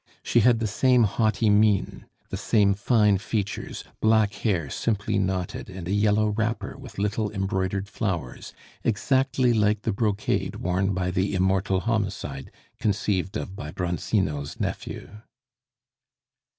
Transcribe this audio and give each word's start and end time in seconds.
She 0.23 0.39
had 0.39 0.57
the 0.57 0.65
same 0.65 1.03
haughty 1.03 1.47
mien, 1.51 2.07
the 2.29 2.35
same 2.35 2.73
fine 2.73 3.19
features, 3.19 3.83
black 3.99 4.33
hair 4.33 4.67
simply 4.67 5.19
knotted, 5.19 5.69
and 5.69 5.87
a 5.87 5.91
yellow 5.93 6.29
wrapper 6.29 6.75
with 6.75 6.97
little 6.97 7.31
embroidered 7.31 7.87
flowers, 7.87 8.51
exactly 8.83 9.53
like 9.53 9.83
the 9.83 9.93
brocade 9.93 10.55
worn 10.55 10.95
by 10.95 11.11
the 11.11 11.35
immortal 11.35 11.81
homicide 11.81 12.49
conceived 12.79 13.37
of 13.37 13.55
by 13.55 13.69
Bronzino's 13.69 14.59
nephew. 14.59 15.21